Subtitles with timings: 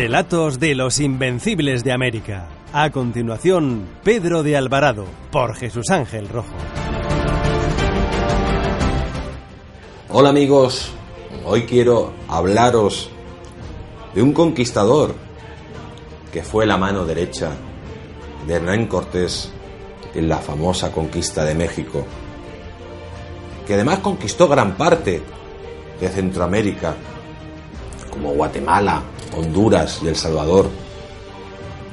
[0.00, 2.46] Relatos de los Invencibles de América.
[2.72, 6.54] A continuación, Pedro de Alvarado, por Jesús Ángel Rojo.
[10.10, 10.92] Hola amigos,
[11.44, 13.10] hoy quiero hablaros
[14.14, 15.16] de un conquistador
[16.32, 17.50] que fue la mano derecha
[18.46, 19.52] de Hernán Cortés
[20.14, 22.06] en la famosa conquista de México,
[23.66, 25.24] que además conquistó gran parte
[26.00, 26.94] de Centroamérica,
[28.12, 29.02] como Guatemala,
[29.36, 30.68] Honduras y El Salvador,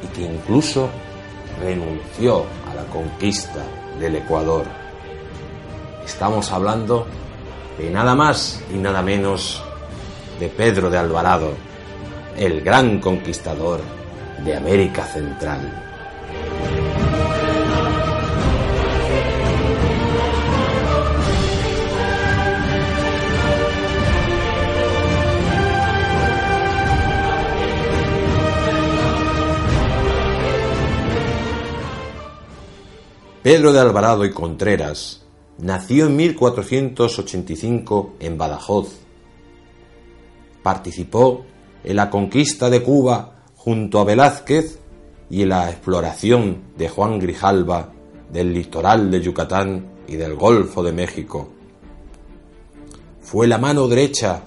[0.04, 0.90] y que incluso
[1.62, 3.64] renunció a la conquista
[4.00, 4.66] del Ecuador.
[6.06, 7.08] Estamos hablando
[7.78, 9.64] de nada más y nada menos
[10.40, 11.54] de Pedro de Alvarado,
[12.38, 13.82] el gran conquistador
[14.44, 15.95] de América Central.
[33.46, 35.22] Pedro de Alvarado y Contreras
[35.60, 38.88] nació en 1485 en Badajoz.
[40.64, 41.46] Participó
[41.84, 44.80] en la conquista de Cuba junto a Velázquez
[45.30, 47.94] y en la exploración de Juan Grijalva
[48.34, 51.48] del litoral de Yucatán y del Golfo de México.
[53.22, 54.42] Fue la mano derecha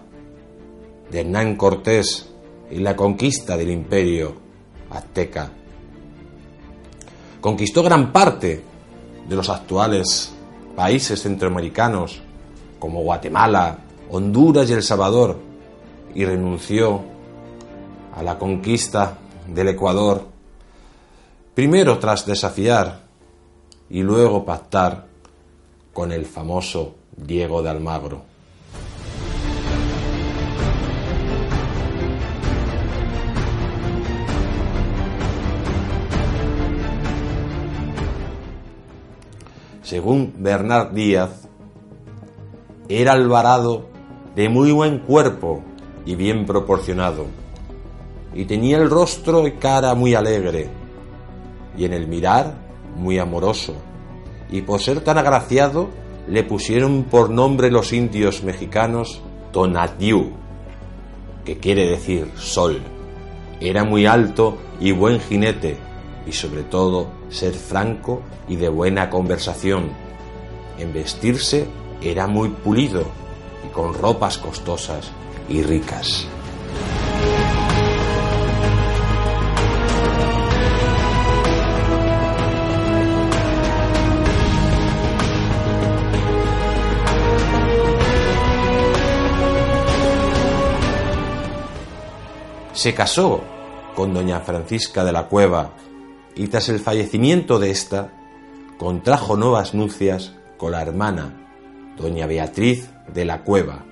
[1.08, 2.30] de Hernán Cortés
[2.68, 4.34] en la conquista del imperio
[4.90, 5.52] azteca.
[7.40, 8.66] Conquistó gran parte
[9.28, 10.32] de los actuales
[10.74, 12.20] países centroamericanos
[12.78, 13.78] como Guatemala,
[14.10, 15.38] Honduras y El Salvador
[16.14, 17.02] y renunció
[18.16, 20.24] a la conquista del Ecuador,
[21.54, 23.00] primero tras desafiar
[23.90, 25.06] y luego pactar
[25.92, 28.27] con el famoso Diego de Almagro.
[39.88, 41.48] Según Bernard Díaz,
[42.90, 43.86] era Alvarado
[44.36, 45.62] de muy buen cuerpo
[46.04, 47.24] y bien proporcionado,
[48.34, 50.68] y tenía el rostro y cara muy alegre,
[51.74, 52.52] y en el mirar
[52.98, 53.76] muy amoroso,
[54.50, 55.88] y por ser tan agraciado
[56.28, 60.32] le pusieron por nombre los indios mexicanos Tonatiuh,
[61.46, 62.82] que quiere decir sol.
[63.58, 65.78] Era muy alto y buen jinete,
[66.28, 69.90] y sobre todo ser franco y de buena conversación.
[70.78, 71.66] En vestirse
[72.02, 73.04] era muy pulido
[73.66, 75.10] y con ropas costosas,
[75.48, 76.26] y ricas.
[92.74, 93.40] Se casó
[93.96, 95.72] con doña Francisca de la Cueva
[96.38, 98.12] y tras el fallecimiento de ésta,
[98.78, 101.34] contrajo nuevas nupcias con la hermana,
[101.98, 103.84] doña Beatriz de la Cueva.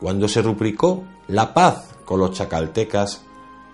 [0.00, 3.22] Cuando se rubricó la paz con los chacaltecas,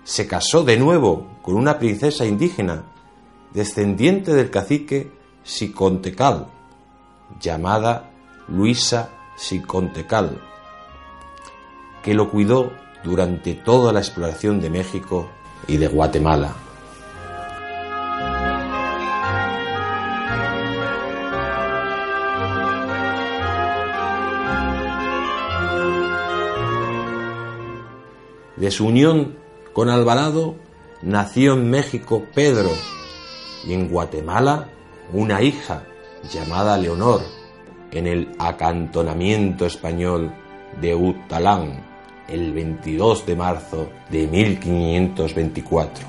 [0.03, 2.83] se casó de nuevo con una princesa indígena,
[3.53, 6.47] descendiente del cacique Sicontecal,
[7.39, 8.11] llamada
[8.47, 10.41] Luisa Sicontecal,
[12.03, 12.71] que lo cuidó
[13.03, 15.29] durante toda la exploración de México
[15.67, 16.55] y de Guatemala.
[28.59, 29.37] De su unión
[29.71, 30.55] con Alvarado
[31.01, 32.69] nació en México Pedro
[33.65, 34.67] y en Guatemala
[35.13, 35.83] una hija
[36.31, 37.21] llamada Leonor
[37.91, 40.31] en el acantonamiento español
[40.79, 41.83] de Utalán
[42.27, 46.07] el 22 de marzo de 1524.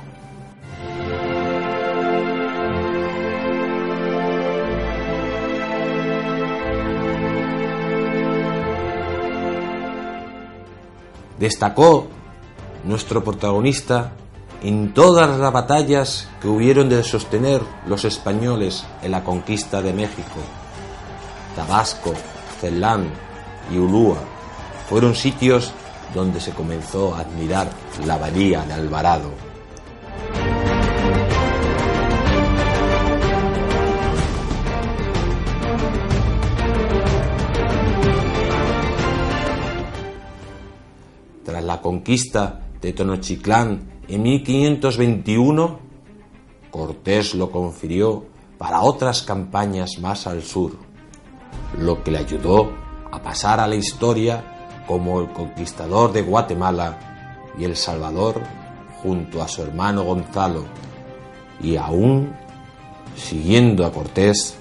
[11.38, 12.06] Destacó
[12.84, 14.12] nuestro protagonista
[14.62, 20.40] en todas las batallas que hubieron de sostener los españoles en la conquista de México.
[21.56, 22.12] Tabasco,
[22.60, 23.10] Celán
[23.72, 24.18] y Ulúa
[24.88, 25.72] fueron sitios
[26.14, 27.70] donde se comenzó a admirar
[28.04, 29.30] la valía de Alvarado.
[41.44, 45.78] Tras la conquista de Tenochtitlán en 1521,
[46.70, 48.24] Cortés lo confirió
[48.58, 50.72] para otras campañas más al sur,
[51.78, 52.72] lo que le ayudó
[53.10, 56.98] a pasar a la historia como el conquistador de Guatemala
[57.56, 58.42] y El Salvador
[59.02, 60.64] junto a su hermano Gonzalo,
[61.62, 62.34] y aún
[63.16, 64.56] siguiendo a Cortés,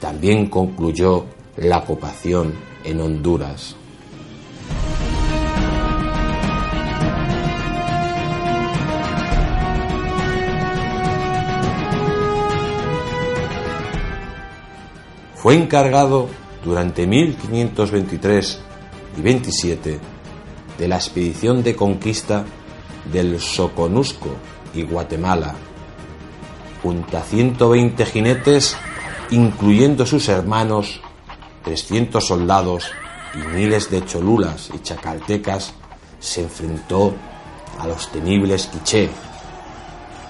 [0.00, 1.26] también concluyó
[1.56, 2.52] la ocupación
[2.84, 3.76] en Honduras.
[15.42, 16.28] Fue encargado
[16.64, 18.60] durante 1523
[19.18, 19.98] y 27
[20.78, 22.44] de la expedición de conquista
[23.12, 24.36] del Soconusco
[24.72, 25.56] y Guatemala,
[26.80, 28.76] junto a 120 jinetes,
[29.32, 31.00] incluyendo sus hermanos,
[31.64, 32.92] 300 soldados
[33.34, 35.74] y miles de cholulas y chacaltecas,
[36.20, 37.14] se enfrentó
[37.80, 39.10] a los temibles quiché,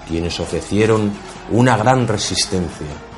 [0.07, 1.11] quienes ofrecieron
[1.51, 3.12] una gran resistencia.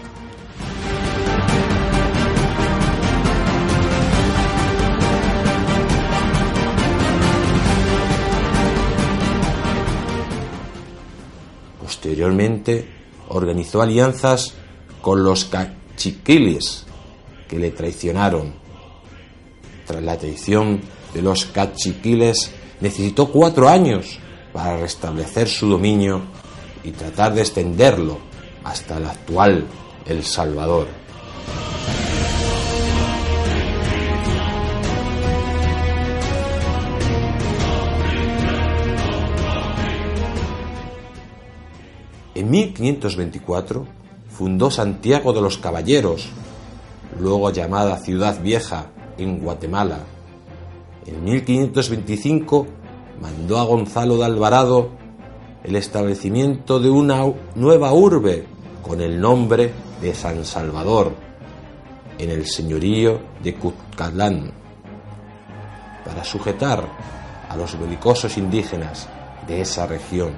[12.16, 12.88] Posteriormente
[13.28, 14.54] organizó alianzas
[15.02, 16.86] con los cachiquiles
[17.46, 18.54] que le traicionaron.
[19.86, 20.80] Tras la traición
[21.14, 24.18] de los cachiquiles necesitó cuatro años
[24.54, 26.22] para restablecer su dominio
[26.86, 28.18] y tratar de extenderlo
[28.64, 29.66] hasta el actual
[30.06, 30.88] El Salvador.
[42.36, 43.86] En 1524
[44.28, 46.28] fundó Santiago de los Caballeros,
[47.18, 48.88] luego llamada Ciudad Vieja,
[49.18, 50.00] en Guatemala.
[51.06, 52.68] En 1525
[53.22, 54.90] mandó a Gonzalo de Alvarado
[55.64, 57.24] el establecimiento de una
[57.56, 58.46] nueva urbe
[58.84, 61.14] con el nombre de San Salvador,
[62.18, 64.52] en el señorío de Cuzcatlán,
[66.04, 66.86] para sujetar
[67.48, 69.08] a los belicosos indígenas
[69.48, 70.34] de esa región.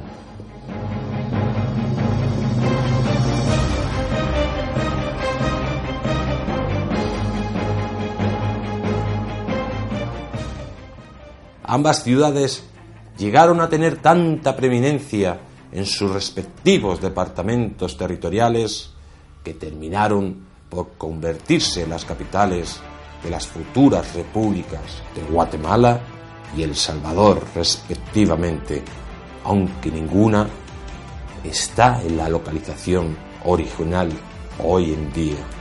[11.68, 12.64] Ambas ciudades
[13.18, 15.38] llegaron a tener tanta preeminencia
[15.74, 18.92] en sus respectivos departamentos territoriales
[19.44, 22.80] que terminaron por convertirse en las capitales
[23.22, 26.00] de las futuras repúblicas de Guatemala
[26.56, 28.82] y El Salvador respectivamente,
[29.44, 30.48] aunque ninguna
[31.44, 34.10] está en la localización original
[34.64, 35.57] hoy en día.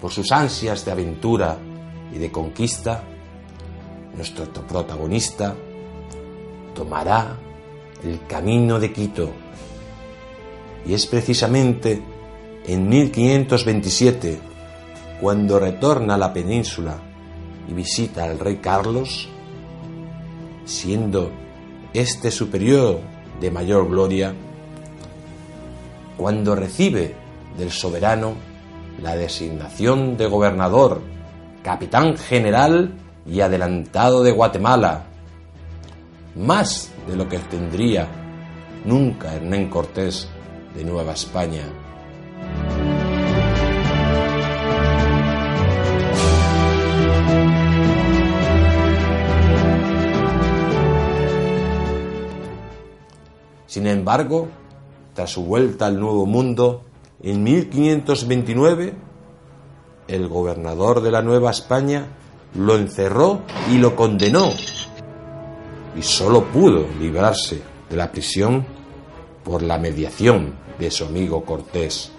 [0.00, 1.56] Por sus ansias de aventura
[2.12, 3.04] y de conquista,
[4.16, 5.54] nuestro protagonista
[6.74, 7.36] tomará
[8.02, 9.30] el camino de Quito.
[10.84, 12.02] Y es precisamente
[12.66, 14.40] en 1527
[15.20, 16.98] cuando retorna a la península
[17.68, 19.28] y visita al rey Carlos,
[20.64, 21.30] siendo
[21.94, 22.98] este superior
[23.40, 24.34] de mayor gloria,
[26.16, 27.27] cuando recibe
[27.58, 28.34] del soberano
[29.02, 31.00] la designación de gobernador,
[31.62, 32.94] capitán general
[33.26, 35.04] y adelantado de Guatemala,
[36.34, 38.08] más de lo que tendría
[38.84, 40.28] nunca Hernán Cortés
[40.74, 41.64] de Nueva España.
[53.66, 54.48] Sin embargo,
[55.14, 56.87] tras su vuelta al Nuevo Mundo,
[57.22, 58.94] en 1529,
[60.06, 62.06] el gobernador de la Nueva España
[62.54, 64.50] lo encerró y lo condenó
[65.96, 67.60] y solo pudo librarse
[67.90, 68.64] de la prisión
[69.42, 72.12] por la mediación de su amigo Cortés.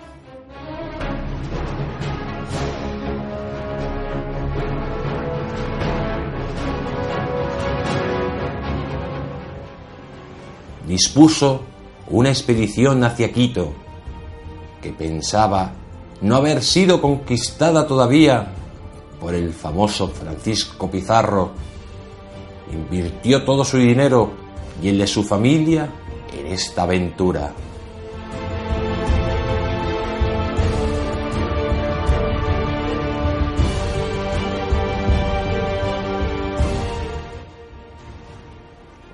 [10.85, 11.61] Dispuso
[12.09, 13.73] una expedición hacia Quito,
[14.81, 15.71] que pensaba
[16.21, 18.47] no haber sido conquistada todavía
[19.19, 21.51] por el famoso Francisco Pizarro
[22.71, 24.31] invirtió todo su dinero
[24.81, 25.89] y el de su familia
[26.37, 27.53] en esta aventura.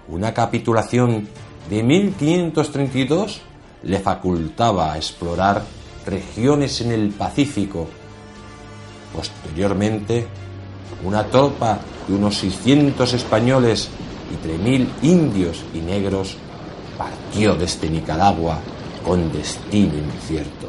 [0.07, 1.27] Una capitulación
[1.69, 3.41] de 1532
[3.85, 5.63] le facultaba a explorar
[6.05, 7.87] regiones en el Pacífico.
[9.13, 10.27] Posteriormente,
[11.03, 13.89] una tropa de unos 600 españoles
[14.31, 16.37] y 3.000 indios y negros
[16.97, 18.59] partió desde Nicaragua
[19.05, 20.67] con destino incierto.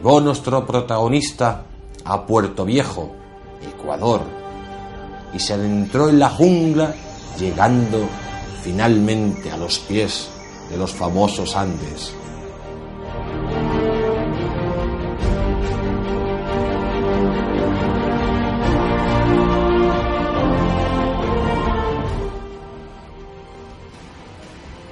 [0.00, 1.64] Arribó nuestro protagonista
[2.06, 3.14] a Puerto Viejo,
[3.62, 4.22] Ecuador,
[5.34, 6.94] y se adentró en la jungla
[7.38, 8.08] llegando
[8.62, 10.30] finalmente a los pies
[10.70, 12.14] de los famosos Andes.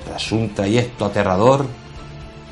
[0.05, 1.65] Tras un trayecto aterrador,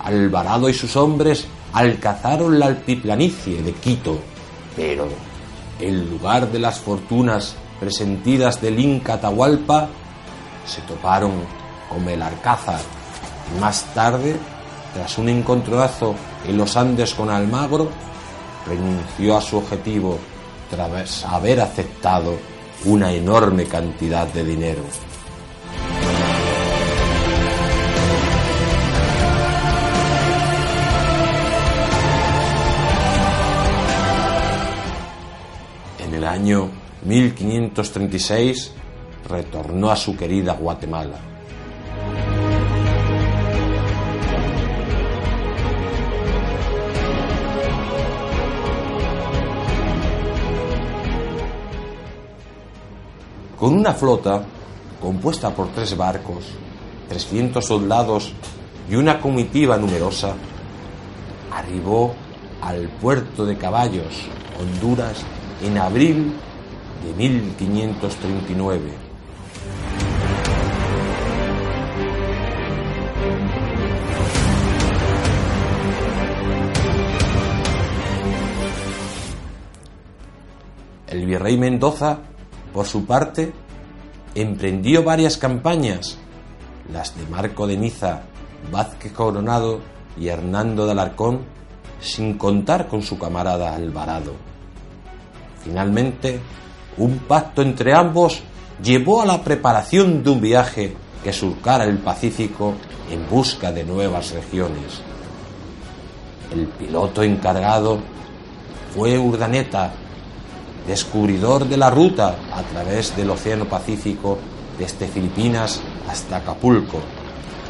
[0.02, 1.46] Alvarado y sus hombres
[1.76, 4.18] alcanzaron la altiplanicie de Quito,
[4.74, 5.08] pero
[5.78, 9.86] en lugar de las fortunas presentidas del Inca Atahualpa,
[10.64, 11.32] se toparon
[11.90, 12.80] con el Alcázar
[13.60, 14.36] más tarde,
[14.94, 16.14] tras un encontronazo
[16.48, 17.90] en los Andes con Almagro,
[18.66, 20.18] renunció a su objetivo
[20.70, 22.38] tras haber aceptado
[22.86, 24.82] una enorme cantidad de dinero.
[36.36, 36.68] Año
[37.06, 38.72] 1536
[39.26, 41.18] retornó a su querida Guatemala.
[53.58, 54.44] Con una flota
[55.00, 56.44] compuesta por tres barcos,
[57.08, 58.34] 300 soldados
[58.90, 60.34] y una comitiva numerosa,
[61.50, 62.14] arribó
[62.60, 64.14] al puerto de Caballos,
[64.60, 65.24] Honduras,
[65.62, 66.32] en abril
[67.04, 69.06] de 1539
[81.06, 82.18] El virrey Mendoza,
[82.74, 83.52] por su parte,
[84.34, 86.18] emprendió varias campañas,
[86.92, 88.22] las de Marco de Niza,
[88.70, 89.80] Vázquez Coronado
[90.18, 91.40] y Hernando de Alarcón,
[92.00, 94.34] sin contar con su camarada Alvarado.
[95.66, 96.38] Finalmente,
[96.96, 98.40] un pacto entre ambos
[98.80, 102.74] llevó a la preparación de un viaje que surcara el Pacífico
[103.10, 105.02] en busca de nuevas regiones.
[106.52, 107.98] El piloto encargado
[108.94, 109.92] fue Urdaneta,
[110.86, 114.38] descubridor de la ruta a través del Océano Pacífico
[114.78, 117.00] desde Filipinas hasta Acapulco,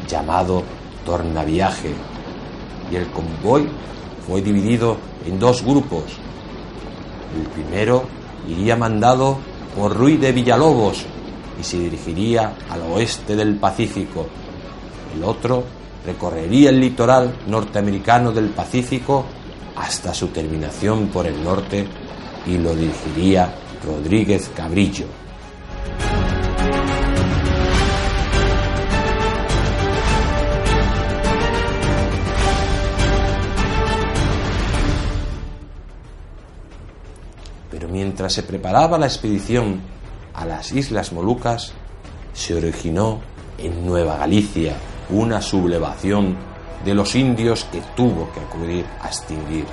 [0.07, 0.61] llamado
[1.03, 1.95] Tornaviaje.
[2.91, 3.67] Y el convoy
[4.27, 6.26] fue dividido en dos grupos.
[7.35, 8.03] El primero
[8.47, 9.37] iría mandado
[9.75, 11.05] por Ruiz de Villalobos
[11.59, 14.27] y se dirigiría al oeste del Pacífico.
[15.15, 15.63] El otro
[16.05, 19.25] recorrería el litoral norteamericano del Pacífico
[19.75, 21.87] hasta su terminación por el norte
[22.45, 23.53] y lo dirigiría
[23.85, 25.26] Rodríguez Cabrillo.
[38.17, 39.79] Mientras se preparaba la expedición
[40.33, 41.73] a las Islas Molucas,
[42.33, 43.19] se originó
[43.59, 44.75] en Nueva Galicia
[45.11, 46.35] una sublevación
[46.83, 49.67] de los indios que tuvo que acudir a extinguir.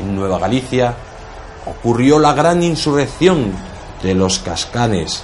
[0.00, 0.96] En Nueva Galicia
[1.64, 3.52] ocurrió la gran insurrección
[4.02, 5.22] de los cascanes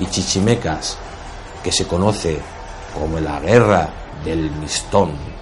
[0.00, 0.98] y chichimecas,
[1.62, 2.40] que se conoce
[2.92, 3.88] como la Guerra
[4.24, 5.33] del Mistón.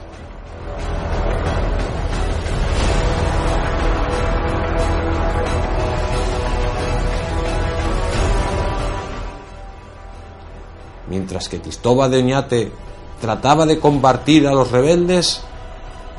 [11.12, 12.73] Mientras que Cristóbal de Oñate
[13.21, 15.42] trataba de combatir a los rebeldes,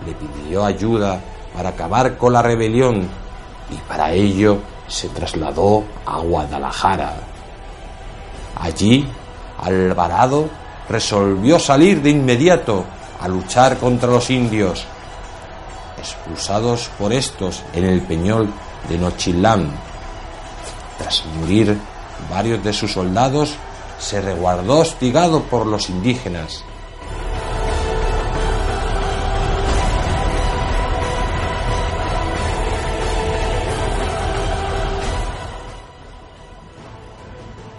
[0.06, 1.20] le pidió ayuda
[1.52, 3.08] para acabar con la rebelión
[3.72, 7.16] y para ello se trasladó a Guadalajara.
[8.56, 9.08] Allí,
[9.64, 10.48] Alvarado
[10.88, 12.86] resolvió salir de inmediato
[13.20, 14.86] a luchar contra los indios,
[15.98, 18.48] expulsados por estos en el peñol
[18.88, 19.72] de Nochilán.
[21.00, 21.80] Tras morir
[22.30, 23.56] varios de sus soldados,
[24.00, 26.64] se reguardó hostigado por los indígenas.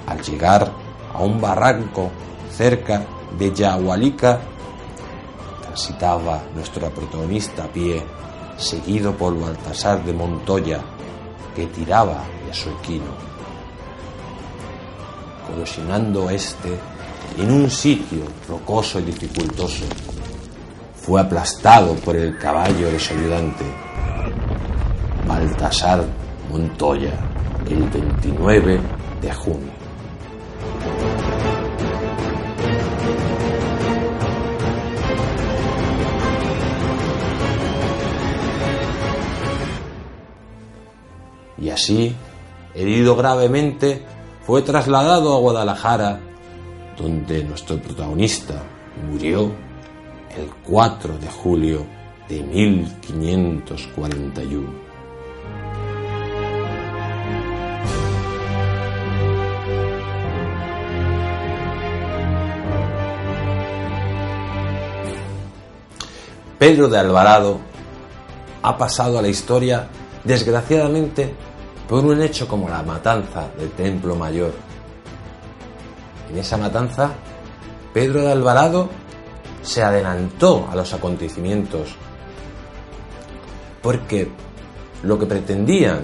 [0.06, 0.72] Al llegar
[1.12, 2.10] a un barranco
[2.50, 3.04] cerca
[3.38, 4.40] de Yahualica,
[5.62, 8.02] transitaba nuestro protagonista a pie,
[8.56, 10.80] seguido por Baltasar de Montoya,
[11.54, 13.33] que tiraba de su equino
[15.54, 16.76] colisionando este
[17.38, 19.84] en un sitio rocoso y dificultoso.
[20.96, 23.64] Fue aplastado por el caballo de su ayudante,
[25.26, 26.04] Baltasar
[26.50, 27.12] Montoya,
[27.68, 28.80] el 29
[29.20, 29.72] de junio.
[41.58, 42.14] Y así,
[42.74, 44.13] herido gravemente,
[44.46, 46.20] fue trasladado a Guadalajara,
[46.98, 48.62] donde nuestro protagonista
[49.10, 49.50] murió
[50.36, 51.86] el 4 de julio
[52.28, 54.84] de 1541.
[66.58, 67.60] Pedro de Alvarado
[68.62, 69.88] ha pasado a la historia,
[70.22, 71.34] desgraciadamente,
[71.88, 74.52] por un hecho como la matanza del Templo Mayor.
[76.30, 77.12] En esa matanza,
[77.92, 78.88] Pedro de Alvarado
[79.62, 81.94] se adelantó a los acontecimientos
[83.82, 84.30] porque
[85.02, 86.00] lo que pretendían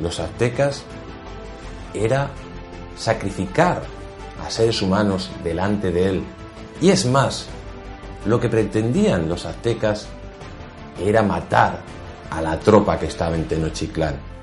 [0.00, 0.82] los aztecas
[1.94, 2.30] era
[2.96, 3.82] sacrificar
[4.44, 6.24] a seres humanos delante de él.
[6.80, 7.46] Y es más,
[8.26, 10.06] lo que pretendían los aztecas
[11.00, 11.80] era matar
[12.30, 14.33] a la tropa que estaba en Tenochtitlán.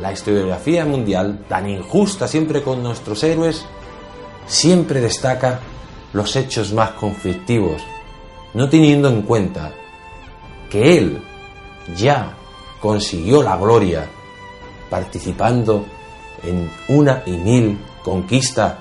[0.00, 3.64] La historiografía mundial, tan injusta siempre con nuestros héroes,
[4.46, 5.60] siempre destaca
[6.12, 7.82] los hechos más conflictivos,
[8.54, 9.72] no teniendo en cuenta
[10.68, 11.22] que él
[11.96, 12.34] ya
[12.80, 14.08] consiguió la gloria
[14.90, 15.86] participando
[16.42, 18.74] en una y mil conquistas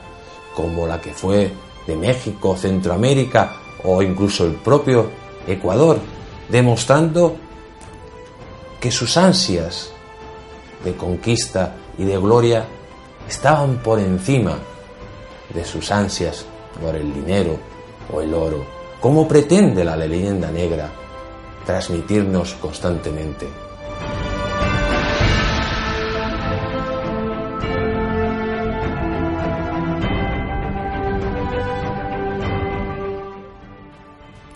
[0.55, 1.51] como la que fue
[1.85, 5.09] de México, Centroamérica o incluso el propio
[5.45, 5.99] Ecuador,
[6.49, 7.35] demostrando
[8.81, 9.91] que sus ansias
[10.83, 12.65] de conquista y de gloria
[13.29, 14.57] estaban por encima
[15.53, 16.45] de sus ansias
[16.81, 17.59] por el dinero
[18.11, 18.65] o el oro,
[18.99, 20.89] como pretende la leyenda negra
[21.63, 23.47] transmitirnos constantemente.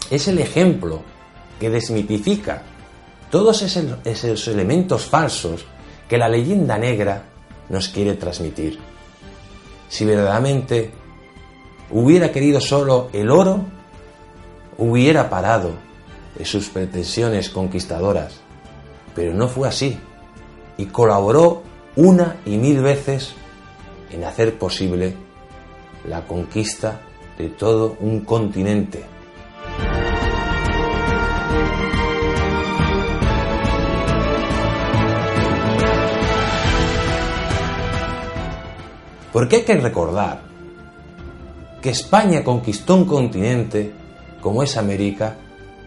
[0.10, 1.02] Es el ejemplo
[1.60, 2.64] que desmitifica
[3.36, 5.66] todos esos elementos falsos
[6.08, 7.22] que la leyenda negra
[7.68, 8.80] nos quiere transmitir.
[9.90, 10.90] Si verdaderamente
[11.92, 13.66] hubiera querido solo el oro,
[14.78, 15.72] hubiera parado
[16.38, 18.36] de sus pretensiones conquistadoras,
[19.14, 20.00] pero no fue así
[20.78, 21.62] y colaboró
[21.98, 23.34] una y mil veces
[24.12, 25.14] en hacer posible
[26.08, 27.02] la conquista
[27.38, 29.04] de todo un continente.
[39.36, 40.40] Porque hay que recordar
[41.82, 43.92] que España conquistó un continente
[44.40, 45.36] como es América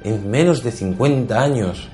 [0.04, 1.88] en menos de 50 años,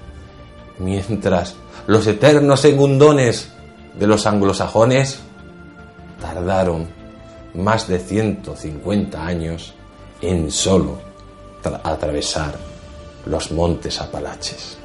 [0.80, 1.54] mientras
[1.86, 3.52] los eternos segundones
[3.96, 5.20] de los anglosajones
[6.20, 6.88] tardaron
[7.54, 9.74] más de 150 años
[10.22, 10.98] en solo
[11.84, 12.56] atravesar
[13.26, 14.83] los montes Apalaches.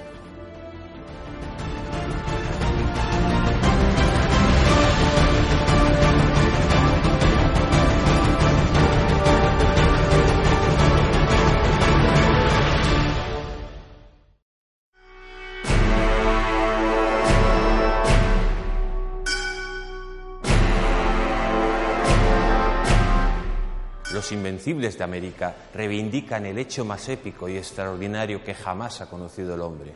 [24.31, 29.61] Invencibles de América reivindican el hecho más épico y extraordinario que jamás ha conocido el
[29.61, 29.93] hombre.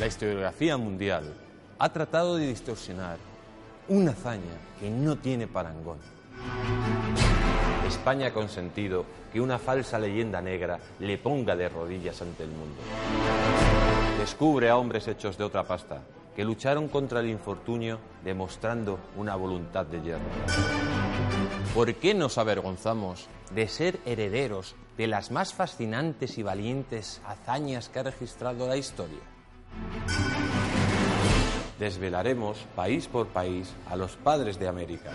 [0.00, 1.34] La historiografía mundial
[1.78, 3.18] ha tratado de distorsionar
[3.88, 5.98] una hazaña que no tiene parangón.
[7.86, 12.80] España ha consentido que una falsa leyenda negra le ponga de rodillas ante el mundo.
[14.18, 16.02] Descubre a hombres hechos de otra pasta,
[16.38, 20.22] que lucharon contra el infortunio demostrando una voluntad de hierro.
[21.74, 27.98] ¿Por qué nos avergonzamos de ser herederos de las más fascinantes y valientes hazañas que
[27.98, 29.18] ha registrado la historia?
[31.80, 35.10] Desvelaremos país por país a los padres de América.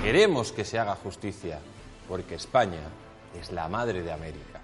[0.00, 1.58] Queremos que se haga justicia,
[2.08, 2.86] porque España
[3.36, 4.60] es la madre de América.